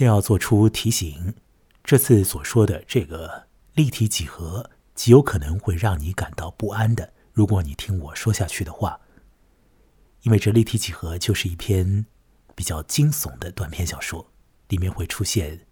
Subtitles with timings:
[0.00, 1.34] 先要做出提醒，
[1.84, 7.12] 这次所说的这个立体几何极有可能会让你感到不安的。
[7.34, 8.98] 如果你听我说下去的话，
[10.22, 12.06] 因为这立体几何就是一篇
[12.54, 14.26] 比较惊悚的短篇小说，
[14.68, 15.66] 里面会出现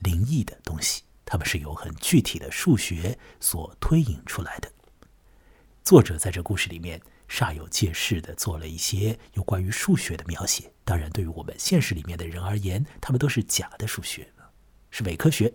[0.00, 4.70] 灵异的东西，它们是由很具体的数学所推引出来的。
[5.82, 7.00] 作者在这故事里面
[7.30, 10.70] 煞有介事的做了一些有关于数学的描写。
[10.90, 14.32] 当然，对于我们现实里面的人而言，他们都是假的数学，
[14.90, 15.54] 是伪科学。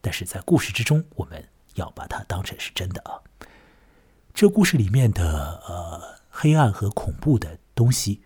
[0.00, 3.20] 但是在故事之中，我们要把它当成是真的啊。
[4.32, 8.22] 这故事里面的呃黑暗和恐怖的东西，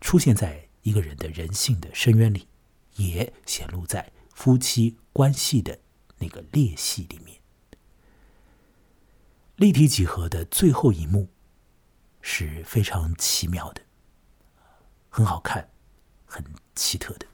[0.00, 2.46] 出现在一个人的人性的深渊里，
[2.94, 5.80] 也显露在夫妻关系的
[6.18, 7.40] 那个裂隙里面。
[9.56, 11.28] 立体几何的最后一幕
[12.20, 13.82] 是非常奇妙的，
[15.16, 15.70] 很好看，
[16.26, 17.26] 很奇特的，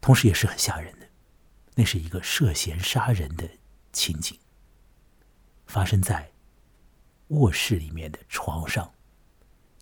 [0.00, 1.06] 同时也是很吓人的。
[1.74, 3.46] 那是一个涉嫌杀人的
[3.92, 4.38] 情景，
[5.66, 6.32] 发生在
[7.28, 8.94] 卧室里面的床上，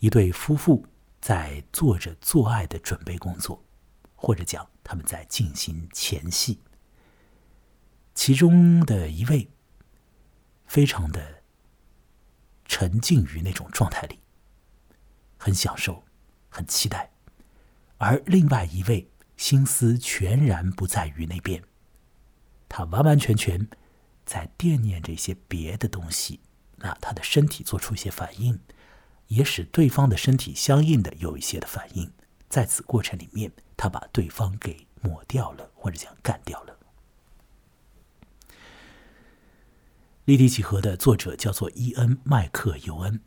[0.00, 0.84] 一对夫妇
[1.20, 3.62] 在做着做爱的准备工作，
[4.16, 6.58] 或者讲他们在进行前戏，
[8.12, 9.48] 其中的一位。
[10.66, 11.42] 非常的
[12.64, 14.20] 沉浸于那种状态里，
[15.36, 16.04] 很享受，
[16.50, 17.08] 很期待；
[17.96, 21.62] 而另外一位心思全然不在于那边，
[22.68, 23.66] 他完完全全
[24.26, 26.40] 在惦念着一些别的东西。
[26.76, 28.58] 那他的身体做出一些反应，
[29.28, 32.10] 也使对方的身体相应的有一些的反应。
[32.48, 36.76] 在此过程里面，他把对方给抹掉了，或者讲干掉了。
[40.24, 43.20] 立体几何的作者叫做伊恩·麦克尤恩，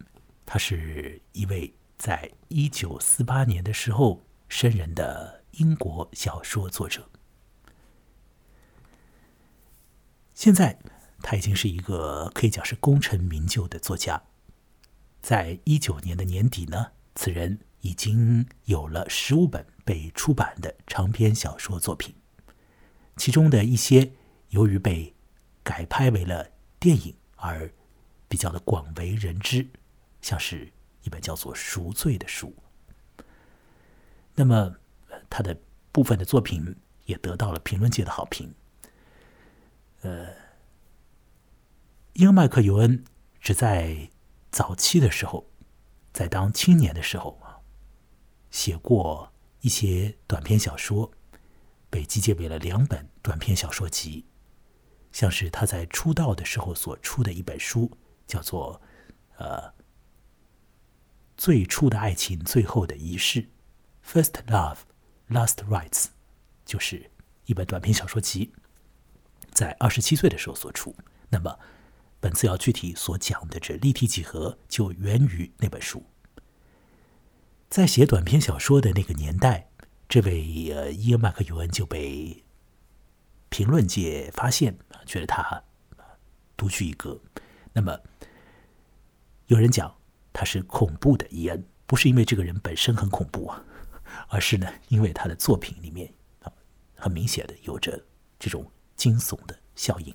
[0.46, 7.10] 他是一位在一九四八年的时候生人的英国小说作者。
[10.34, 10.78] 现在
[11.22, 14.22] 他已经是一个可以讲是功成名就的作家。
[15.22, 22.14] 在一九年的年底呢，此人已经有了十五本被出版的长篇小说作品，
[23.16, 24.12] 其中的一些
[24.50, 25.16] 由于被
[25.64, 26.50] 改拍为了。
[26.82, 27.72] 电影而
[28.28, 29.70] 比较的广为人知，
[30.22, 32.56] 像是一本叫做《赎罪》的书。
[34.36, 34.76] 那么，
[35.30, 35.58] 他的
[35.92, 36.76] 部分的作品
[37.06, 38.54] 也得到了评论界的好评。
[40.02, 40.28] 呃，
[42.14, 43.04] 因为麦克尤恩
[43.40, 44.10] 只在
[44.52, 45.50] 早期的时候，
[46.12, 47.40] 在当青年的时候，
[48.50, 49.32] 写过
[49.62, 51.12] 一些短篇小说，
[51.90, 54.26] 被集结为了两本短篇小说集。
[55.12, 58.82] 像是他在出道的时候所出的一本书，叫做
[59.38, 59.72] 《呃
[61.44, 63.42] 最初的爱情最后的仪式》
[64.02, 64.78] （First Love,
[65.28, 66.06] Last Rites），
[66.64, 67.12] 就是
[67.48, 68.54] 一本短篇小说集，
[69.52, 70.96] 在二十七岁的时候所出。
[71.28, 71.60] 那么，
[72.22, 76.06] 本次要具体所讲的这立体几何，就源于那本书。
[77.70, 79.70] 在写短篇小说的那个年代，
[80.08, 82.42] 这位呃伊恩·麦克尤恩就被。
[83.50, 85.62] 评论界发现觉得他
[86.56, 87.20] 独具一格。
[87.74, 88.00] 那么，
[89.48, 89.94] 有人讲
[90.34, 93.64] 他是恐怖的伊恩，不是因为这个人本身很恐怖啊，
[94.28, 96.12] 而是呢，因为他的作品里面
[96.42, 96.52] 啊，
[96.96, 98.04] 很明显的有着
[98.40, 100.14] 这种惊悚的效应。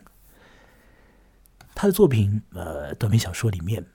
[1.75, 3.87] 他的作品，呃，短篇小说里面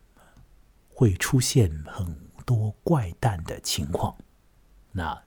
[0.87, 4.17] 会出现很多怪诞的情况，
[4.91, 5.21] 那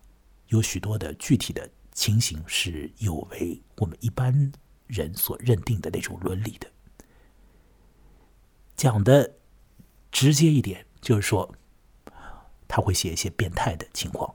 [0.49, 1.71] 有许多的具体的。
[1.97, 4.53] 情形是有违我们一般
[4.87, 6.71] 人所认定的那种伦理的。
[8.77, 9.37] 讲的
[10.13, 11.55] 直接一点，就是说
[12.67, 14.35] 他会写一些变态的情况，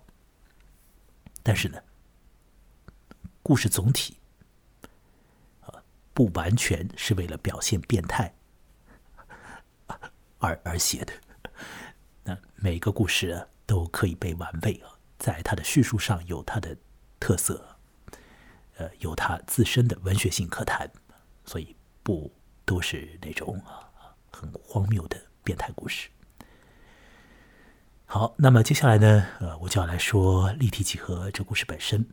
[1.44, 1.84] 但是呢，
[3.44, 4.16] 故事总体
[5.60, 5.84] 啊
[6.14, 8.34] 不完全是为了表现变态
[10.40, 11.12] 而而写的。
[12.24, 16.78] 那每个故事都可以被玩味啊，在他的叙述上有他的。
[17.24, 17.78] 特色，
[18.78, 20.92] 呃，有它自身的文学性可谈，
[21.46, 22.34] 所以不
[22.66, 23.88] 都是那种啊
[24.32, 26.10] 很荒谬的变态故事。
[28.14, 32.06] 好，那么接下来呢，呃，我就要来说立体几何这故事本身。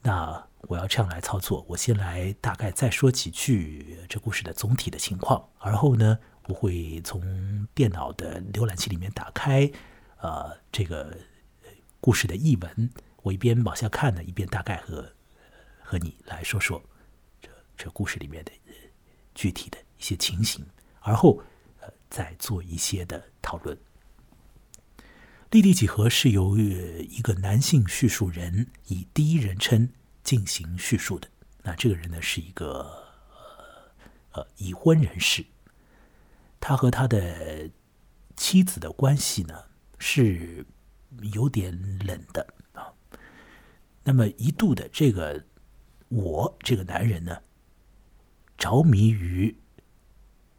[0.00, 9.70] 那我要这样来操作，我先来大概再说几句这故事的总体的情况，而后呢，我会从电脑的浏览器里面打开，
[10.22, 11.14] 呃，这个
[12.00, 12.90] 故事的译文。
[13.22, 15.12] 我一边往下看呢，一边大概和
[15.82, 16.82] 和你来说说
[17.42, 18.52] 这这故事里面的
[19.34, 20.64] 具体的一些情形，
[21.00, 21.42] 而后
[21.82, 23.78] 呃再做一些的讨论。
[25.50, 29.88] 立地几何是由于一个男性叙述人以第一人称
[30.22, 31.26] 进行叙述的。
[31.62, 33.02] 那这个人呢，是一个
[34.32, 35.46] 呃已婚人士，
[36.60, 37.70] 他和他的
[38.36, 39.64] 妻子的关系呢
[39.98, 40.66] 是
[41.32, 42.92] 有点冷的啊。
[44.04, 45.46] 那么一度的这个
[46.10, 47.38] 我这个男人呢，
[48.58, 49.56] 着迷于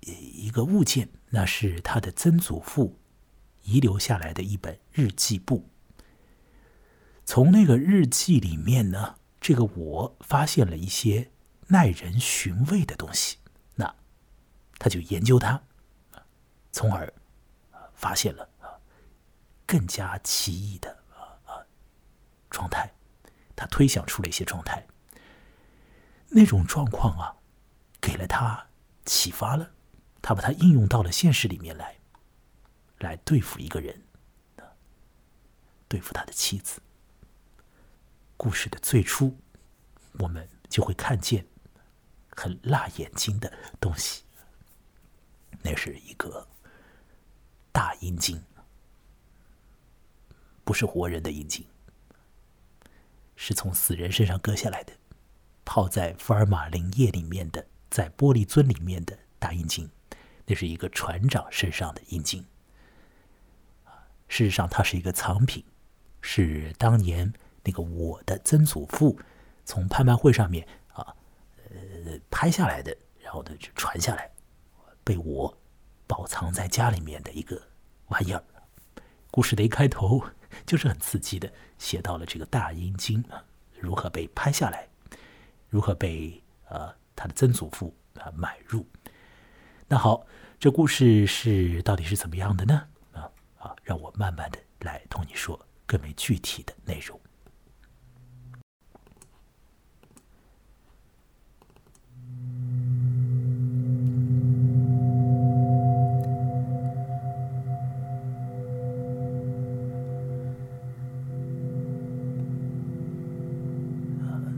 [0.02, 2.96] 一个物件，那是他的曾祖父。
[3.70, 5.70] 遗留下来的一本日记簿，
[7.24, 11.30] 从那个日记里面呢，这个我发现了一些
[11.68, 13.38] 耐人寻味的东西。
[13.76, 13.96] 那
[14.80, 15.62] 他就研究它，
[16.72, 17.14] 从而
[17.94, 18.50] 发现了
[19.68, 21.04] 更加奇异的
[22.50, 22.92] 状态。
[23.56, 24.88] 他推想出了一些状态，
[26.30, 27.36] 那种状况啊，
[28.02, 28.68] 给了他
[29.06, 29.72] 启发了，
[30.22, 31.99] 他把它应用到了现实里面来。
[33.00, 34.02] 来对付一个人，
[35.88, 36.82] 对付他的妻子。
[38.38, 39.38] 故事的最初，
[40.20, 41.46] 我们就会看见
[42.30, 44.24] 很辣眼睛的东西。
[45.62, 46.48] 那是一个
[47.72, 48.42] 大阴茎，
[50.64, 51.66] 不是活人的阴茎，
[53.36, 54.94] 是从死人身上割下来的，
[55.66, 59.90] 泡在福尔马林液里面的，在玻璃樽里面的大阴茎。
[60.46, 62.46] 那是一个船长身上的阴茎。
[64.30, 65.66] 事实上，它是一个藏品，
[66.22, 67.34] 是当年
[67.64, 69.20] 那个我的曾祖父
[69.66, 71.14] 从拍卖会上面啊，
[71.70, 74.32] 呃拍下来的，然后呢就传下来，
[75.04, 75.58] 被我
[76.08, 77.62] 保藏在家里面的一个
[78.08, 78.42] 玩意儿。
[79.32, 80.24] 故事的一开头
[80.66, 83.44] 就是很刺激的，写到了这个大阴茎啊
[83.80, 84.88] 如何被拍下来，
[85.70, 88.86] 如何被呃他的曾祖父啊买入。
[89.88, 90.26] 那好，
[90.60, 92.89] 这故事是到底是怎么样的呢？
[93.60, 97.20] 啊，让我慢慢的来同你说更为具体的内容。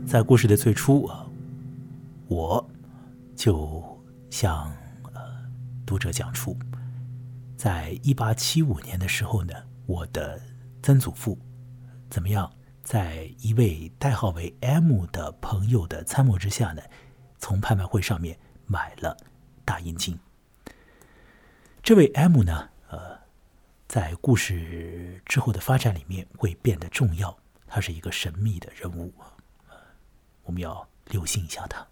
[0.06, 1.26] 在故事的最初啊，
[2.28, 2.70] 我
[3.34, 3.82] 就
[4.28, 4.70] 向
[5.14, 5.50] 呃
[5.86, 6.54] 读者讲出。
[7.62, 9.54] 在一八七五年的时候呢，
[9.86, 10.42] 我的
[10.82, 11.38] 曾祖父
[12.10, 12.52] 怎么样？
[12.82, 16.82] 在一位代号为 M 的朋友的参谋之下呢，
[17.38, 18.36] 从拍卖会上面
[18.66, 19.16] 买了
[19.64, 20.18] 大阴茎。
[21.84, 23.16] 这位 M 呢，呃，
[23.86, 27.38] 在故事之后的发展里面会变得重要，
[27.68, 29.14] 他是一个神秘的人物，
[30.42, 31.86] 我们要留心一下他。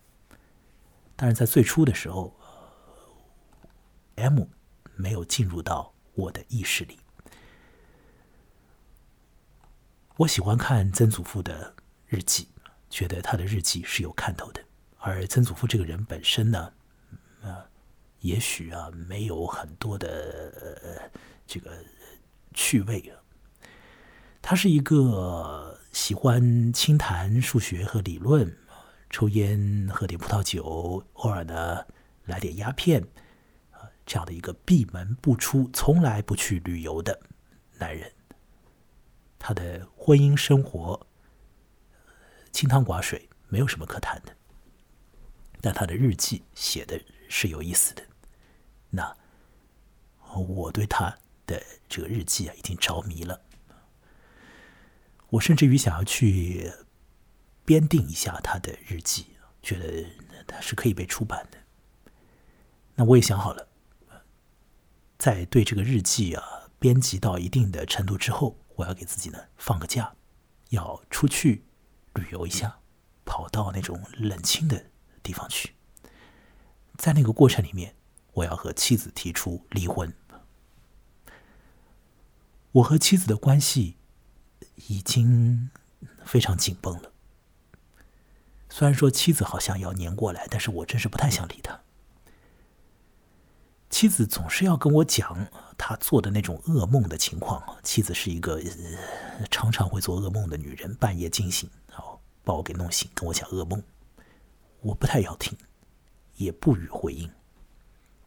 [1.15, 2.37] 但是在最初的时候
[4.17, 4.43] ，M。
[5.01, 6.99] 没有进入到我的意识里。
[10.17, 11.75] 我喜欢看曾祖父的
[12.07, 12.49] 日记，
[12.91, 14.63] 觉得他的日记是有看头的。
[14.99, 16.73] 而曾祖父这个人本身呢，
[17.43, 17.65] 啊，
[18.21, 21.11] 也许啊没有很多的
[21.47, 21.73] 这个
[22.53, 23.17] 趣味啊。
[24.43, 28.55] 他是一个喜欢轻谈数学和理论，
[29.09, 31.87] 抽烟喝点葡萄酒，偶尔呢
[32.27, 33.09] 来点鸦片。
[34.11, 37.21] 这样的一个闭门不出、从来不去旅游的
[37.79, 38.13] 男人，
[39.39, 41.07] 他的婚姻生活
[42.51, 44.37] 清汤寡水，没有什么可谈的。
[45.61, 48.03] 但他的日记写的是有意思的。
[48.91, 49.17] 那
[50.35, 53.41] 我对他的这个日记啊，已经着迷了。
[55.29, 56.69] 我甚至于想要去
[57.65, 60.05] 编定一下他的日记，觉得
[60.49, 61.59] 他是可以被出版的。
[62.97, 63.69] 那我也想好了。
[65.21, 66.43] 在对这个日记啊
[66.79, 70.15] 编辑到一定的程度之后，我要给自己呢放个假，
[70.71, 71.67] 要出去
[72.15, 72.79] 旅游一下，
[73.27, 74.87] 跑到那种冷清的
[75.23, 75.75] 地方去。
[76.97, 77.95] 在那个过程里面，
[78.33, 80.11] 我要和妻子提出离婚。
[82.73, 83.99] 我和妻子的关系
[84.89, 85.69] 已经
[86.25, 87.13] 非常紧绷了。
[88.71, 91.83] 虽然说妻子好像要黏过来，但是我真是不太想理她。
[93.91, 97.63] 妻子总是要跟我讲她做的那种噩梦的情况。
[97.83, 98.63] 妻子是一个
[99.51, 103.83] 常常会做噩梦的女人，半夜惊醒，好把我给弄醒，跟我讲噩梦。
[104.81, 105.59] 我不太要听，
[106.37, 107.31] 也不予回应。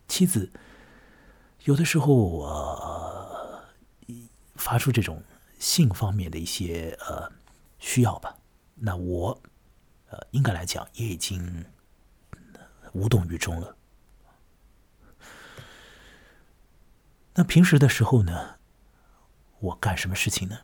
[0.08, 0.52] 妻子
[1.64, 3.64] 有的时候呃
[4.56, 5.24] 发出这种
[5.58, 7.32] 性方面的一些呃
[7.80, 8.38] 需要吧，
[8.76, 9.42] 那我
[10.10, 11.66] 呃应该来讲也已经
[12.92, 13.76] 无动于衷了。
[17.36, 18.60] 那平时的时候呢，
[19.60, 20.60] 我干什么事情呢？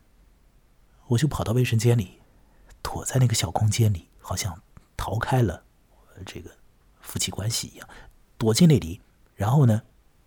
[1.08, 2.20] 我就跑到卫生间里，
[2.84, 4.62] 躲在那个小空间里，好像
[4.96, 5.64] 逃开了
[6.26, 6.52] 这个
[7.02, 7.90] 夫妻关系一样，
[8.38, 9.02] 躲进那里，
[9.36, 9.82] 然后呢，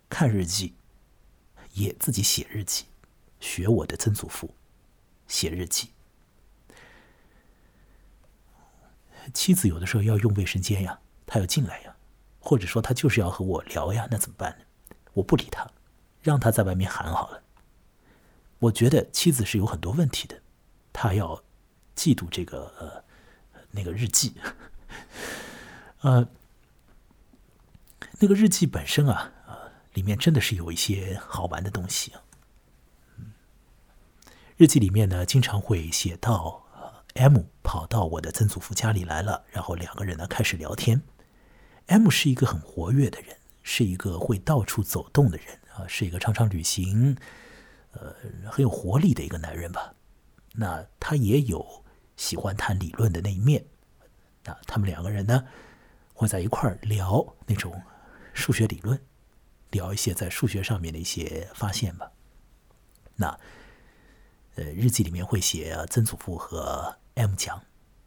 [0.08, 0.74] 看日记，
[1.74, 2.86] 也自己写日记，
[3.38, 4.52] 学我的曾祖父
[5.28, 5.90] 写日记。
[9.32, 11.94] 妻子有的时候要用卫生间呀，她要进来呀，
[12.40, 14.64] 或者说她就是要和我聊呀，那怎么办呢？
[15.12, 15.70] 我不理她，
[16.22, 17.42] 让他在外面喊好了。
[18.58, 20.40] 我觉得妻子是有很多问题的，
[20.92, 21.42] 她要
[21.96, 23.04] 嫉妒这个呃
[23.70, 24.34] 那个日记，
[26.00, 26.28] 呃，
[28.20, 32.12] 那个日记本身啊，呃，里面真的是有一些好玩的东西。
[34.56, 36.60] 日记里面呢，经常会写到。
[37.14, 41.02] M 跑到我的曾祖父家里来了，然后两个人呢开始聊天。
[41.88, 47.16] M 是一个很活跃的人，是一个会到处走动的人啊，是一个常常旅行，
[47.92, 48.14] 呃，
[48.50, 49.94] 很有活力的一个男人吧。
[50.52, 51.84] 那他也有
[52.16, 53.64] 喜欢谈理论的那一面。
[54.44, 55.44] 那他们两个人呢
[56.14, 57.80] 会在一块儿聊那种
[58.34, 59.00] 数学理论，
[59.70, 62.10] 聊一些在数学上面的一些发现吧。
[63.16, 63.38] 那
[64.56, 66.96] 呃，日记里面会写曾祖父和。
[67.14, 67.62] M 讲，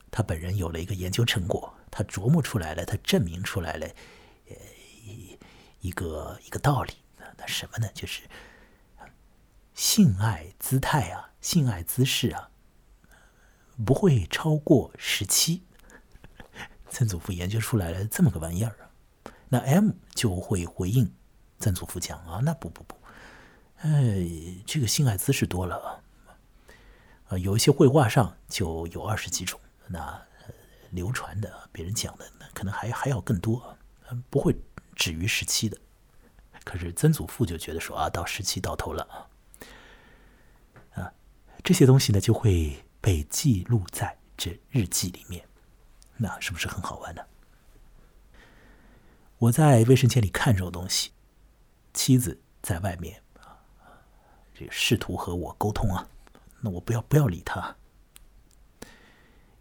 [0.09, 3.85] 他本人有了一个研究成果，他琢磨出来了，他证明出来了，
[4.49, 4.55] 呃，
[5.81, 6.93] 一个一个道理。
[7.37, 7.89] 那什么呢？
[7.93, 8.23] 就是
[9.73, 12.49] 性爱姿态啊，性爱姿势啊，
[13.85, 15.63] 不会超过十七。
[16.89, 21.13] 曾祖父研究出来了这么个玩意儿啊，那 M 就会回应
[21.59, 22.95] 曾祖父讲啊，那不不不，
[23.79, 24.25] 哎，
[24.65, 25.99] 这个性爱姿势多了啊。
[27.27, 30.21] 啊，有一些绘画上就有二十几种，那
[30.91, 33.77] 流传的、别人讲的，那可能还还要更多，
[34.29, 34.55] 不会
[34.95, 35.77] 止于十七的。
[36.65, 41.13] 可是曾祖父就觉得说啊，到时期到头了啊，啊，
[41.63, 45.47] 这些东西呢就会被记录在这日记里面，
[46.17, 47.21] 那是不是很好玩呢？
[49.37, 51.11] 我在卫生间里看这种东西，
[51.93, 53.55] 妻子在外面啊，
[54.53, 56.09] 这试图和我沟通啊。
[56.61, 57.75] 那我不要不要理他。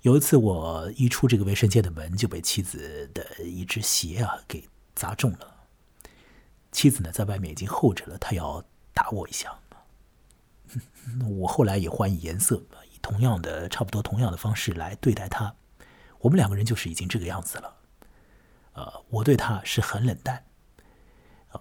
[0.01, 5.54] 有一次，我一出这个卫生间的门，就被妻子的一只鞋啊给砸中了。
[6.75, 8.63] 妻子呢，在外面已经候着了，她要
[8.93, 9.57] 打我一下。
[11.39, 12.57] 我后来也换颜色，
[12.93, 15.55] 以同样的、差不多同样的方式来对待她。
[16.19, 17.77] 我们两个人就是已经这个样子了。
[18.73, 20.45] 呃，我对她是很冷淡，
[21.51, 21.61] 啊，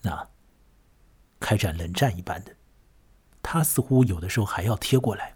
[0.00, 0.28] 那
[1.38, 2.56] 开展冷战一般的。
[3.42, 5.34] 他似乎有的时候还要贴过来，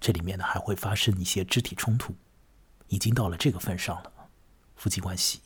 [0.00, 2.14] 这里面呢还会发生一些肢体冲突，
[2.88, 4.12] 已经到了这个份上了，
[4.74, 5.40] 夫妻关系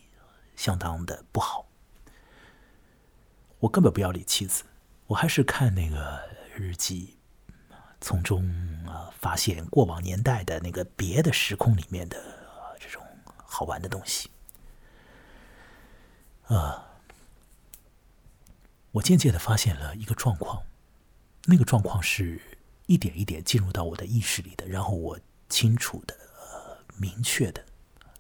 [0.57, 1.69] 相当的不好。
[3.61, 4.65] 我根本不要理妻子，
[5.07, 6.21] 我还是看那个
[6.55, 7.17] 日记，
[8.01, 8.45] 从中
[8.87, 12.21] 啊发现过往年代的那个别的时空里面的
[12.81, 13.03] 这种
[13.45, 14.31] 好玩的东西。
[16.49, 16.87] 啊，
[18.93, 20.63] 我渐渐的发现了一个状况。
[21.49, 22.41] 那个状况是
[22.87, 26.17] 一点一点进入到我的意识里的，然后我清楚的、
[26.97, 27.65] 明确的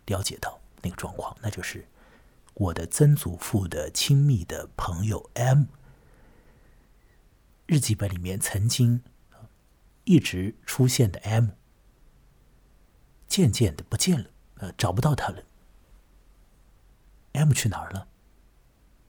[0.06, 1.84] 了解到那个状况，那就是
[2.56, 5.64] 我的曾祖父的亲密的朋友 M
[7.66, 9.02] 日记本里面曾经
[10.04, 11.48] 一直出现的 M，
[13.28, 15.42] 渐渐的不见了，呃，找不到他了。
[17.32, 18.08] M 去哪儿了？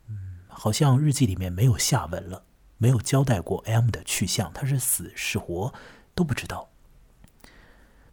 [0.07, 2.43] 嗯，好像日记里面没有下文了。
[2.79, 5.73] 没有交代过 M 的去向，他是死是活
[6.13, 6.69] 都不知道。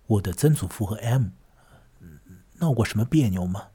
[0.06, 1.30] 我的曾祖父和 M
[2.60, 3.72] 闹过什么别扭吗？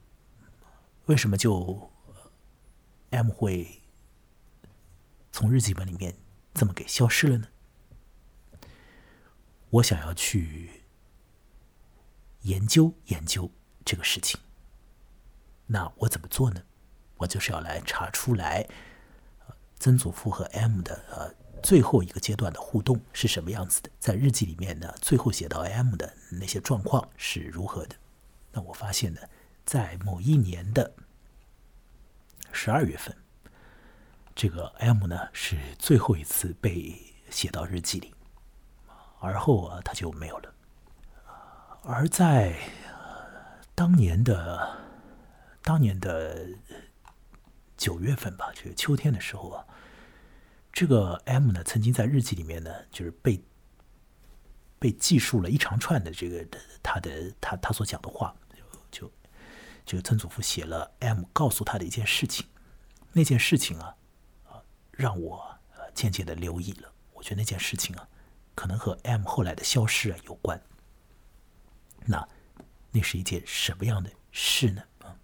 [1.06, 1.90] 为什么就
[3.10, 3.82] M 会
[5.32, 6.14] 从日记本里面
[6.54, 7.48] 这么给消失了呢？
[9.70, 10.84] 我想要去
[12.42, 13.50] 研究研究
[13.84, 14.40] 这个事情。
[15.66, 16.62] 那我怎么做呢？
[17.16, 18.68] 我就是要来查出来。
[19.78, 23.90] 曾祖父和 M 的呃最后一个阶段的互动是什么样子的？
[23.98, 27.96] 在日记里面呢，最后写到 M 的那些状况是如何的？
[28.52, 29.20] 那我发现呢，
[29.70, 30.92] 在某一年的
[32.50, 33.16] 十二月份，
[34.34, 37.00] 这个 M 呢是最后一次被
[37.30, 38.12] 写到日记里，
[39.20, 40.52] 而后啊他就没有了。
[41.84, 42.58] 而在
[43.76, 44.76] 当年的
[45.62, 46.48] 当年的。
[47.76, 49.64] 九月份吧，这个秋天的时候啊，
[50.70, 53.42] 这个 M 呢，曾经在日记里面呢，就是被
[54.78, 56.46] 被记述了一长串的这个
[56.82, 58.36] 他的他他所讲的话，
[58.90, 59.12] 就就
[59.90, 62.46] 这个曾祖父写了 M 告诉他的一件事情，
[63.10, 63.96] 那件事情啊
[64.48, 65.58] 啊，让我
[65.92, 66.92] 渐渐的留意了。
[67.12, 68.08] 我觉得那件事情啊，
[68.54, 70.62] 可能和 M 后来的消失啊有关。
[72.06, 72.28] 那
[72.92, 74.82] 那是一件什么样的事呢？
[75.00, 75.18] 啊，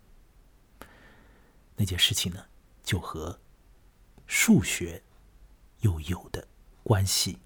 [1.76, 2.44] 那件事情呢，
[2.82, 3.38] 就和
[4.26, 5.00] 数学
[5.78, 6.44] 又有的
[6.82, 7.38] 关系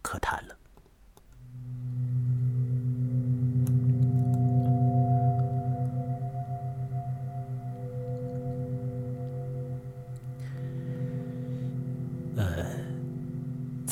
[0.00, 0.58] 可谈了。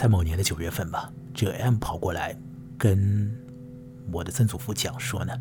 [0.04, 2.38] 在某年的九月份吧，这个 M 跑过来
[2.76, 3.34] 跟
[4.12, 5.34] 我的曾祖父讲说呢，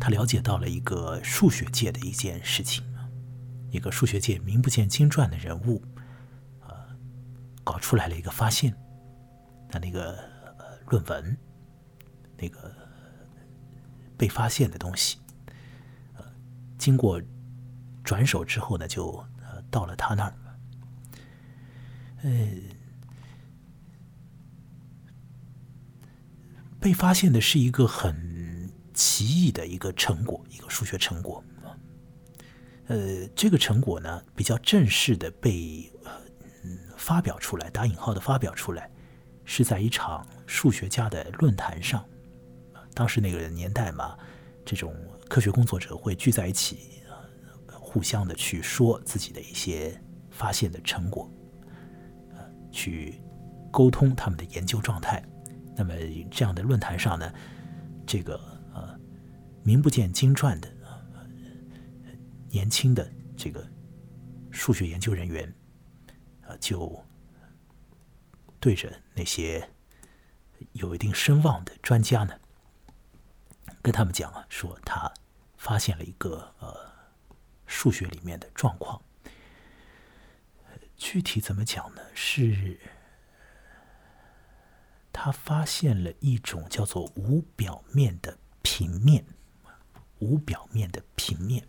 [0.00, 2.84] 他了解到了一个数学界的一件事情，
[3.70, 5.80] 一个数学界名不见经传的人物，
[6.66, 6.74] 呃，
[7.62, 8.74] 搞出来了一个发现，
[9.70, 10.18] 他那个
[10.88, 11.38] 论文，
[12.36, 12.74] 那个
[14.16, 15.18] 被发现的东西，
[16.16, 16.24] 呃，
[16.76, 17.22] 经过
[18.02, 20.34] 转手之后呢，就呃到了他那儿，
[22.24, 22.28] 呃。
[26.88, 31.44] 被发现的是一个很奇异的一个成果，一个数学成果。
[32.86, 35.92] 呃，这个成果呢，比较正式的被
[36.64, 38.90] 嗯发表出来，打引号的发表出来，
[39.44, 42.02] 是在一场数学家的论坛上。
[42.94, 44.16] 当时那个年代嘛，
[44.64, 44.96] 这种
[45.28, 47.02] 科学工作者会聚在一起，
[47.66, 51.30] 互相的去说自己的一些发现的成果，
[52.30, 52.38] 呃，
[52.72, 53.20] 去
[53.70, 55.22] 沟通他们的研究状态。
[55.78, 55.94] 那么
[56.28, 57.32] 这样的论坛上呢，
[58.04, 58.34] 这个
[58.74, 58.98] 呃
[59.62, 60.68] 名不见经传的
[62.50, 63.64] 年轻的这个
[64.50, 65.54] 数学研究人员
[66.42, 67.00] 啊，就
[68.58, 69.70] 对着那些
[70.72, 72.34] 有一定声望的专家呢，
[73.80, 75.08] 跟他们讲啊，说他
[75.56, 76.74] 发现了一个呃
[77.66, 79.00] 数学里面的状况，
[80.96, 82.02] 具体怎么讲呢？
[82.14, 82.76] 是。
[85.20, 89.24] 他发现了一种叫做无表面的平面，
[90.20, 91.66] 无表面的平面。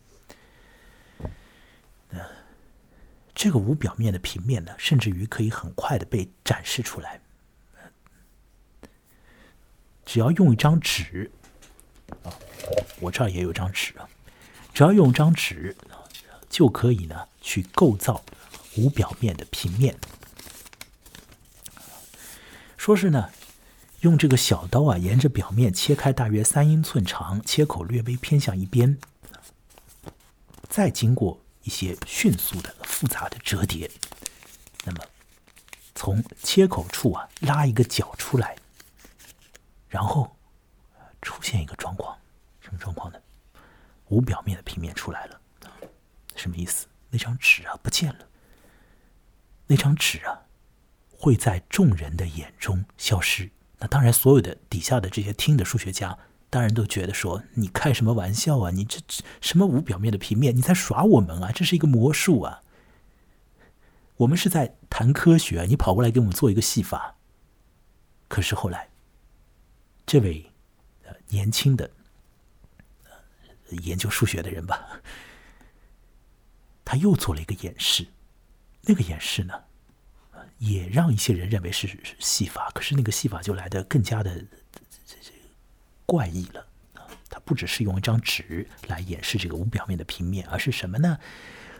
[3.33, 7.19] 这个无表面的平面呢，甚至于可以很快的被展示出来。
[10.05, 11.31] 只要用一张纸，
[12.23, 12.29] 啊，
[12.99, 14.07] 我这儿也有张纸啊，
[14.75, 15.75] 只要用一张纸，
[16.49, 18.23] 就可以呢去构造
[18.77, 19.97] 无表面的平面。
[22.77, 23.31] 说是呢。
[24.01, 28.97] 用这个小刀啊，沿着表面切开大约三英寸长，切口略微偏向一边，
[30.69, 33.91] 再经过一些迅速的、复杂的折叠，
[34.85, 34.99] 那么
[35.95, 38.55] 从切口处啊拉一个角出来，
[39.89, 40.33] 然后
[41.21, 42.17] 出现一个状况，
[42.61, 43.19] 什么状况呢？
[44.07, 45.41] 无表面的平面出来了，
[46.35, 46.87] 什么意思？
[47.09, 48.27] 那张纸啊不见了，
[49.67, 50.39] 那张纸啊
[51.11, 53.49] 会在众人的眼中消失。
[53.79, 56.17] 那当然，所有的底下的这些听的数学家，
[56.49, 58.71] 当然都觉得说：“你开什么玩笑啊？
[58.71, 58.99] 你这
[59.39, 60.55] 什么无表面的平面？
[60.55, 61.51] 你在耍我们啊？
[61.53, 62.61] 这是一个魔术啊！
[64.17, 67.15] 我们是在谈科学，你跑过来给我们做一个戏法。”
[68.27, 68.89] 可是后来，
[70.05, 70.51] 这位
[71.05, 71.89] 呃年轻的
[73.69, 75.01] 研究数学的人吧，
[76.83, 78.05] 他又做了一个演示。
[78.81, 79.53] 那个演示呢？
[80.59, 84.35] 也让一些人认为是戏法，可是那个戏法就来的更加的
[85.05, 85.31] 这这
[86.05, 87.07] 怪异了啊！
[87.29, 91.17] 他不只是用一张纸来演示这个无表面的平面，而是什么呢？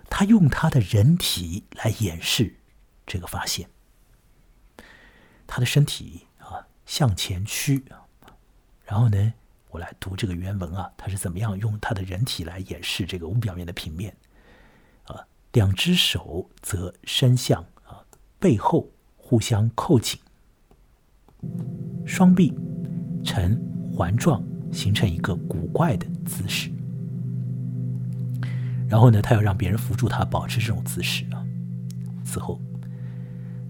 [0.09, 2.55] 他用他的人体来演示
[3.05, 3.69] 这个发现。
[5.45, 7.83] 他的身体啊向前屈，
[8.85, 9.33] 然后呢，
[9.69, 14.15] 我来读这个原文啊，他是怎么样用他的人体来演示这个无表面的平面
[15.03, 15.27] 啊？
[15.51, 17.65] 两只手则伸向。
[18.39, 20.17] 背后互相扣紧，
[22.05, 22.53] 双臂
[23.23, 23.59] 呈
[23.93, 26.71] 环状，形成一个古怪的姿势。
[28.87, 31.45] 然后呢，他要让别人扶住他，保持这种姿势啊。
[32.23, 32.59] 此后，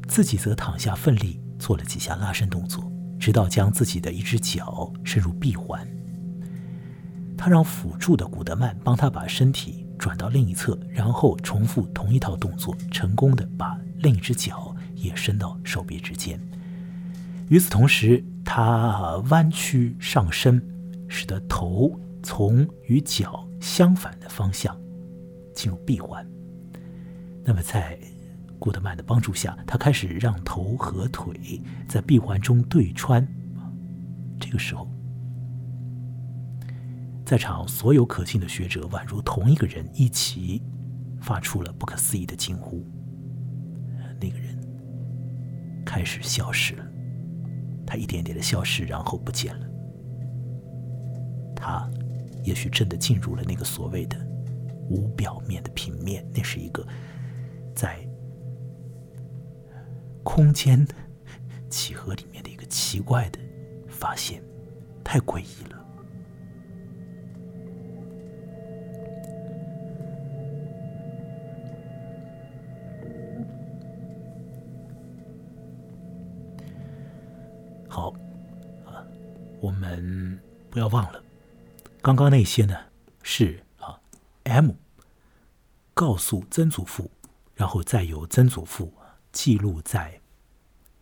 [0.08, 5.86] 自己则躺下，奋力做了几下拉伸动作，直到将自己的一只脚伸入臂环。
[7.36, 13.76] 他让辅助的古德曼帮他把身体转到另一侧，然后重复同一套动作，成功的把。
[14.00, 16.40] 另一只脚也伸到手臂之间，
[17.50, 20.62] 与此同时，他弯曲上身，
[21.08, 24.78] 使得头从与脚相反的方向
[25.54, 26.26] 进入闭环。
[27.44, 28.00] 那么，在
[28.58, 33.26] 古德曼的帮助下，他开始让头和腿在闭环中对穿。
[34.40, 34.90] 这个时候，
[37.26, 40.62] 在场所有可信的学者宛如同一个人，一起
[41.20, 42.86] 发出了不可思议的惊呼。
[45.90, 46.86] 开始消失了。
[47.84, 49.66] 他一点点的消失，然后不见了。
[51.56, 51.90] 他
[52.44, 54.16] 也许真的进入了那个所谓的
[54.88, 56.88] 无表面的平面，那是一个
[57.76, 58.08] 在
[60.24, 60.88] 空间
[61.68, 63.40] 几何里面的一个奇怪的
[63.88, 64.44] 发现，
[65.04, 65.79] 太诡异了。
[82.02, 82.76] 刚刚那些呢
[83.24, 84.00] 是啊
[84.44, 84.72] ，M
[85.94, 87.12] 告诉曾祖父，
[87.56, 88.94] 然后再由曾祖父
[89.32, 90.22] 记录在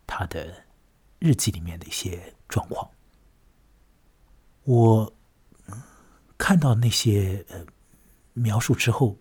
[0.06, 0.66] 他的
[1.20, 2.90] 日记里面的一些状况。
[4.64, 5.14] 我
[6.38, 7.66] 看到那些呃
[8.34, 9.18] 描述之后，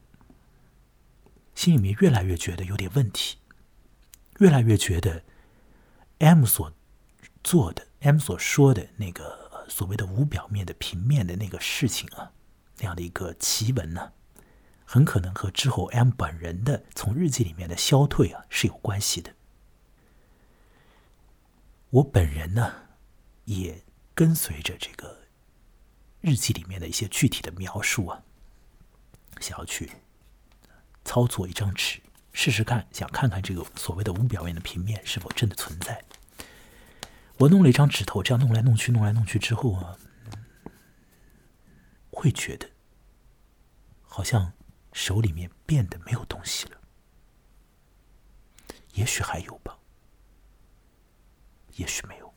[1.55, 3.39] 心里面越来越觉得有点问题，
[4.39, 5.23] 越来越觉得
[6.19, 6.73] M 所。
[7.45, 12.33] 做的 M 所说的那个所谓的无表面的平面的那个事情啊，
[12.79, 14.13] 那样的一个奇闻呢，
[14.85, 19.35] 很可能和之后 M 本人的从日记里面的消退啊是有关系的。
[21.91, 22.75] 我本人呢，
[23.45, 23.83] 也
[24.15, 25.23] 跟随着这个
[26.21, 28.23] 日记里面的一些具体的描述啊，
[29.41, 29.91] 想要去
[31.05, 32.01] 操作一张纸
[32.33, 36.05] 试试看，想看看这个所谓的无表面的平面是否真的存在。
[37.39, 39.99] 我弄了一张纸头，这样弄来弄去，弄来弄去之后啊，
[42.11, 42.71] 会觉得
[44.03, 44.55] 好像
[44.95, 46.81] 手里面变得没有东西了。
[48.95, 49.79] 也许还有吧，
[51.77, 52.33] 也许没有。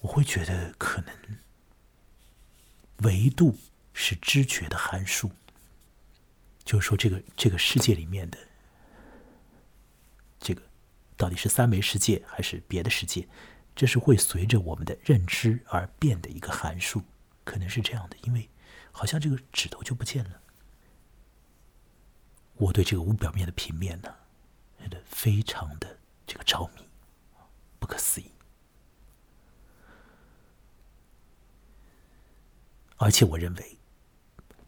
[0.00, 1.14] 我会觉得可能
[2.98, 3.56] 维度
[3.92, 5.30] 是知觉的函数，
[6.64, 8.38] 就是说，这个这个世界里面的
[10.40, 10.67] 这个。
[11.18, 13.28] 到底是三维世界还是别的世界？
[13.74, 17.02] 这是会随着我们的认知而变的一个函数，
[17.44, 18.16] 可能是这样的。
[18.22, 18.48] 因为
[18.90, 20.40] 好像这个指头就不见了。
[22.54, 24.12] 我对这个无表面的平面呢，
[24.80, 26.82] 觉得非常的这个着迷，
[27.78, 28.32] 不可思议。
[32.96, 33.78] 而且我认为，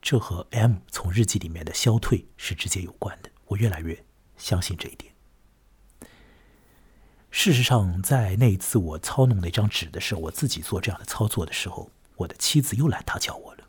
[0.01, 3.31] 这和 M 从日记里面的消退是直接有关的。
[3.47, 4.05] 我越来越
[4.37, 5.10] 相信这一点。
[7.31, 13.65] 事实上，在那一次我操弄那张纸的时候，我自己做这样的操作的时候，我的妻子又来打搅我了。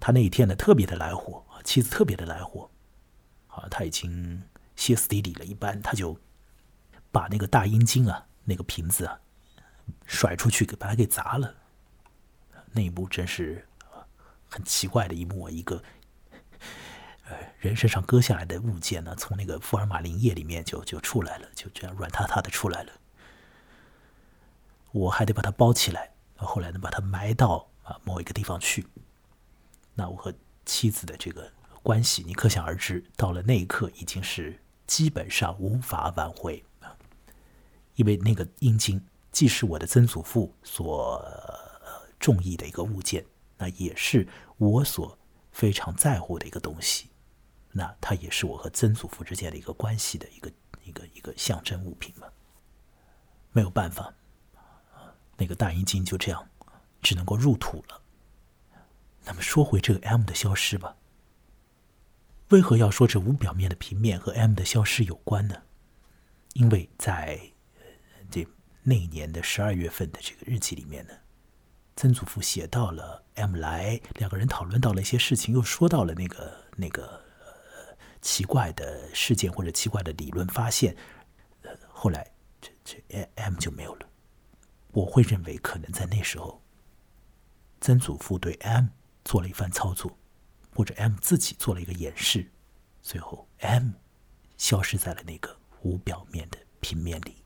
[0.00, 2.70] 他那一天呢，特别的来火妻子特别的来火
[3.48, 4.42] 啊，他已经
[4.74, 5.44] 歇斯底里了。
[5.44, 6.18] 一般他就
[7.12, 9.20] 把那个大阴茎啊，那个瓶子啊，
[10.06, 11.54] 甩出去，给把它给砸了。
[12.72, 13.66] 那一幕真是
[14.48, 15.82] 很奇怪的一幕啊，一个。
[17.58, 22.92] 人身上割下来的物件呢，从那个福尔马林液里面就就出来了，就这样软塌塌的出来了。
[24.92, 28.86] 我还得把它包起来，后来呢把它埋到啊某一个地方去。
[29.94, 30.32] 那我和
[30.64, 36.96] 妻子的这个关系，你可想而知，到了那一刻已经是基本上无法挽回啊，
[37.96, 41.22] 因为那个阴茎既是我的曾祖父所
[42.18, 43.24] 中意的一个物件，
[43.56, 45.18] 那也是我所
[45.52, 47.10] 非常在乎的一个东西。
[47.70, 50.50] 那它也是我和曾祖父之间的一个关系的一个
[50.84, 52.26] 一个一个象征物品嘛，
[53.52, 54.12] 没有办法，
[55.36, 56.48] 那个大阴茎就这样
[57.02, 58.00] 只能够入土了。
[59.24, 60.96] 那么说回这个 M 的消失吧，
[62.48, 65.62] 为何要说这无表面的平面和 M 的消失有关呢？
[66.54, 67.38] 因为在
[68.30, 68.46] 这
[68.82, 71.12] 那一年的十二月份的这个日记里面呢，
[71.94, 77.27] 曾祖父写到了 M 来，两个人讨论到了一些事情，又说到了那个那个。
[78.20, 80.96] 奇怪的事件或者奇怪的理论发现，
[81.62, 84.08] 呃，后来这这 M 就没有了。
[84.92, 86.62] 我会认为可能在那时候，
[87.80, 88.86] 曾祖父对 M
[89.24, 90.18] 做了一番操作，
[90.74, 92.50] 或者 M 自己做了一个演示，
[93.02, 93.90] 最后 M
[94.56, 97.44] 消失在了那个无表面的平面里，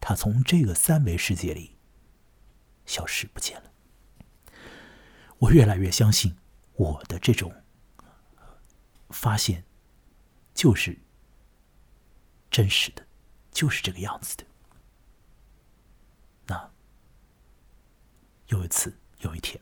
[0.00, 1.78] 他从这个三维世界里
[2.84, 3.72] 消失不见了。
[5.38, 6.36] 我越来越相信
[6.74, 7.52] 我的这种
[9.10, 9.64] 发现。
[10.56, 10.98] 就是
[12.50, 13.06] 真实的，
[13.52, 14.44] 就是这个样子的。
[16.46, 16.70] 那
[18.48, 19.60] 有一次，有一天，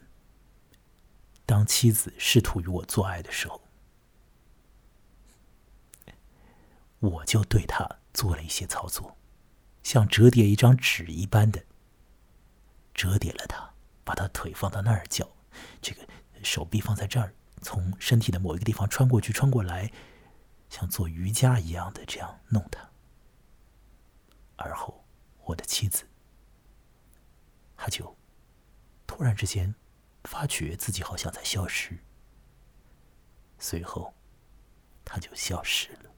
[1.45, 3.61] 当妻子试图与我做爱的时候，
[7.01, 9.17] 我就对她做了一些操作，
[9.83, 11.65] 像折叠一张纸一般的
[12.95, 15.29] 折叠了她，把她腿放到那儿，脚
[15.83, 16.07] 这个
[16.45, 19.91] 手臂放在这儿，从身体的某一个地方穿过去，穿过来。
[20.75, 22.91] 像做瑜伽一样的这样弄他，
[24.57, 25.05] 而后，
[25.45, 26.05] 我的妻子，
[27.77, 28.17] 他就
[29.07, 29.73] 突然之间
[30.25, 31.97] 发觉自己好像在消失，
[33.57, 34.13] 随后
[35.05, 36.14] 他就消失了。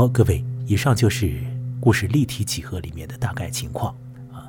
[0.00, 1.44] 好，各位，以上就是
[1.78, 3.94] 故事立体几何里面的大概情况
[4.32, 4.48] 啊。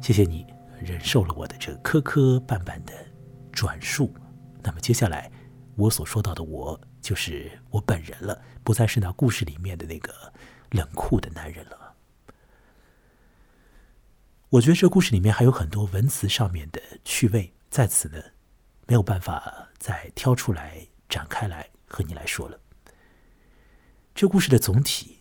[0.00, 0.46] 谢谢你
[0.80, 2.94] 忍受了我的这磕磕绊绊的
[3.52, 4.10] 转述。
[4.62, 5.30] 那么接下来
[5.76, 10.10] 我所说到的我，就是我本人了，不再是那故事里面的那个
[10.70, 11.92] 冷酷的男人了。
[14.48, 18.16] 我觉得这故事里面还有很多文词上面的趣味，在此呢
[18.86, 20.78] 没有办法再挑出来
[21.10, 22.58] 展开来和你来说了。
[24.18, 25.20] 这故事的总体，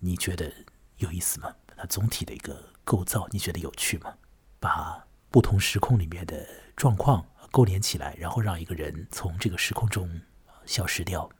[0.00, 0.52] 你觉得
[0.96, 1.54] 有意思吗？
[1.76, 4.18] 它总体的一个构造，你觉得有趣吗？
[4.58, 10.22] 把不同时空里面的状况勾连起来，然后让一个人从这个时空中
[10.66, 11.30] 消失掉，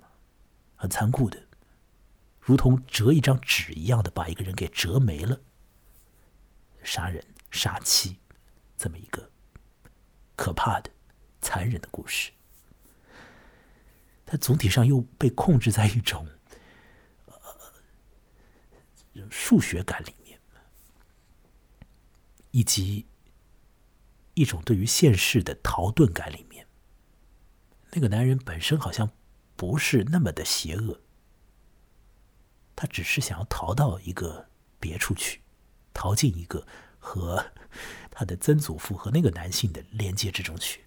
[0.77, 1.43] 很残酷的，
[2.39, 5.41] 如同折一张纸一样的把一个人给折没了，
[6.85, 8.21] 杀人杀妻，
[8.77, 9.29] 这么一个
[10.37, 10.93] 可怕的、
[11.41, 12.31] 残忍的故事。
[14.37, 16.27] 总体上又被控制在一种
[17.27, 17.35] 呃
[19.31, 20.39] 数学感里面，
[22.51, 23.07] 以及
[24.35, 26.67] 一种对于现实的逃遁感里面。
[27.93, 29.09] 那个男人本身好像
[29.55, 31.01] 不是那么的邪恶，
[32.75, 34.49] 他只是想要逃到一个
[34.81, 35.41] 别处去，
[35.93, 36.67] 逃进一个
[36.99, 37.53] 和
[38.11, 40.85] 他的曾祖父和那个男性的连接之中去。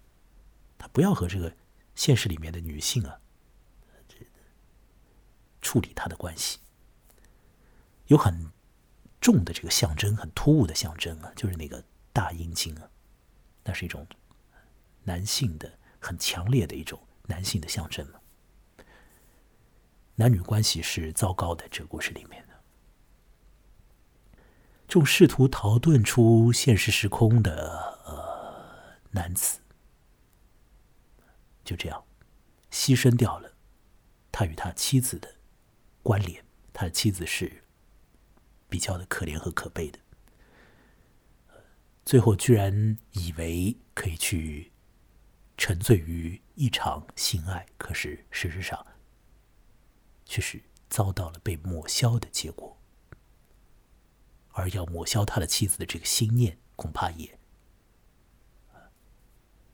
[0.76, 1.50] 他不要和这个
[1.94, 3.18] 现实里面的女性啊。
[5.60, 6.58] 处理他的关系，
[8.06, 8.50] 有很
[9.20, 12.88] 重的这个象征，很突兀的象征啊，就是那个大阴茎啊，
[13.64, 14.06] 那是一种
[15.04, 18.20] 男性的很强烈的一种男性的象征嘛。
[20.14, 22.54] 男女关系是糟糕的，这个故事里面的，
[24.86, 29.60] 这种试图逃遁出现实时空的呃男子，
[31.64, 32.04] 就这样
[32.70, 33.52] 牺牲掉了
[34.32, 35.37] 他与他妻子的。
[36.02, 37.64] 关联，他的妻子是
[38.68, 39.98] 比较的可怜和可悲的，
[42.04, 44.72] 最后居然以为可以去
[45.56, 48.86] 沉醉于一场性爱，可是事实上
[50.24, 52.80] 却是遭到了被抹消的结果，
[54.52, 57.38] 而要抹消他的妻子的这个心念，恐怕也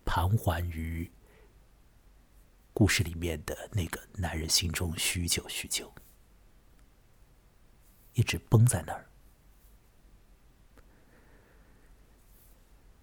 [0.04, 1.10] 盘桓于
[2.72, 5.94] 故事里面的那个男人心中许久许久。
[8.14, 9.06] 一直绷在那儿，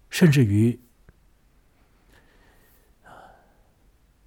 [0.08, 0.80] 甚至于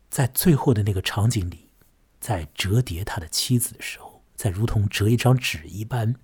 [0.10, 1.70] 在最后的那个场景里，
[2.20, 6.16] 在折叠他的妻子的时候，在如同折一张纸一般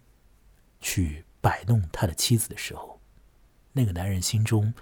[0.80, 3.02] 去摆弄他的妻子的时候，
[3.74, 4.74] 那个男人心中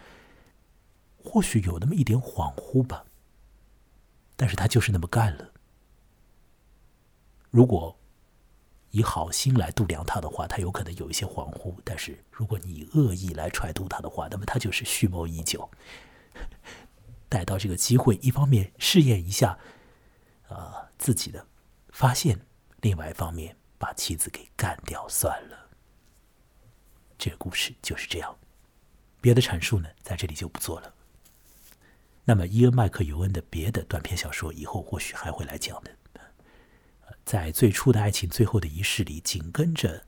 [1.24, 3.06] 或许有那么一点恍惚吧，
[4.36, 5.54] 但是他就是那么干了。
[7.50, 7.99] 如果。
[8.92, 15.70] 以好心来度量他的话，他有可能有一些恍惚；但是如果你恶意来揣度他的话，那么他就是蓄谋已久，
[17.28, 19.58] 逮到这个机会，一方面试验一下
[20.48, 21.46] 啊自己的
[21.90, 22.40] 发现，
[22.82, 25.70] 另外一方面把妻子给干掉算了。
[27.18, 28.36] 这个故事就是这样，
[29.22, 30.94] 别的阐述呢在这里就不做了。
[32.26, 35.92] 那么伊恩·麦克尤恩的别的短篇小说，以后或许还会来讲的。
[37.30, 40.04] 在最初的爱情最后的仪式里，紧跟着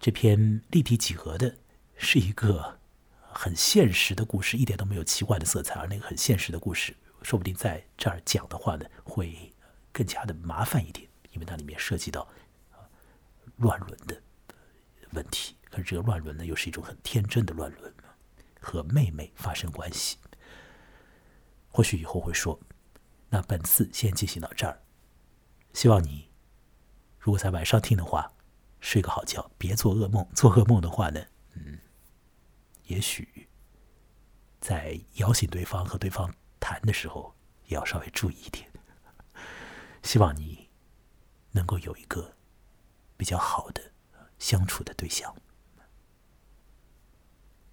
[0.00, 1.54] 这篇立体几何的，
[1.94, 2.80] 是一个
[3.30, 5.78] 很现实的故事，一点都没有奇幻的色彩。
[5.78, 9.54] 而那个很现实的故事，说不定在这儿讲的话呢，会
[9.92, 12.26] 更加的麻烦一点，因为它里面涉及到
[13.58, 14.20] 乱伦的
[15.12, 15.54] 问题。
[15.70, 17.94] 可是这个乱伦呢，又是一种很天真的乱伦，
[18.60, 20.16] 和妹妹发生关系。
[21.68, 22.58] 或许以后会说。
[23.30, 24.82] 那本次先进行到这儿，
[25.72, 26.33] 希望你。
[27.24, 28.30] 如果在晚上听的话，
[28.80, 30.28] 睡个好觉，别做噩梦。
[30.34, 31.78] 做噩梦的话呢，嗯，
[32.82, 33.48] 也许
[34.60, 37.34] 在摇醒对方和对方谈的时候，
[37.64, 38.70] 也要稍微注意一点。
[40.02, 40.68] 希望你
[41.50, 42.36] 能够有一个
[43.16, 43.80] 比较好的
[44.38, 45.34] 相处的对象。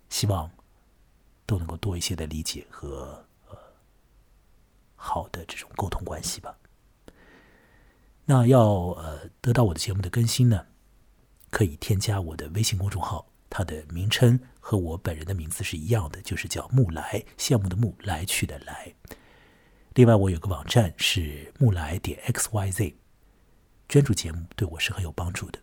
[0.07, 0.49] 希望
[1.45, 3.57] 都能够多一些的理解和呃
[4.95, 6.57] 好的这种沟通关系吧。
[8.31, 10.67] 那要呃得到我的节目的更新呢，
[11.49, 18.95] 可以添加我的微信公众号，它的名称和我本人的名字是一样的，就是叫木来，羡慕的木，来去的来。
[19.95, 22.95] 另外，我有个网站是木来点 x y z，
[23.89, 25.59] 捐助节目对我是很有帮助的。